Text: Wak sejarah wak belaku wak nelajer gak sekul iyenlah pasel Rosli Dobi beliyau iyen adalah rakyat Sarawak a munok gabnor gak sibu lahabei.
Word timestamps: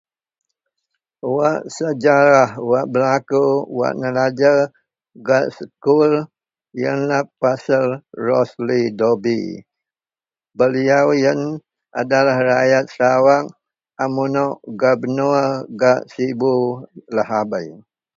Wak 1.35 1.61
sejarah 1.75 2.51
wak 2.69 2.85
belaku 2.93 3.43
wak 3.79 3.93
nelajer 4.01 4.57
gak 5.27 5.45
sekul 5.57 6.11
iyenlah 6.77 7.23
pasel 7.41 7.85
Rosli 8.25 8.81
Dobi 8.99 9.41
beliyau 10.57 11.07
iyen 11.19 11.41
adalah 12.01 12.37
rakyat 12.49 12.85
Sarawak 12.95 13.45
a 14.03 14.05
munok 14.15 14.53
gabnor 14.81 15.37
gak 15.79 15.99
sibu 16.11 16.55
lahabei. 17.15 17.69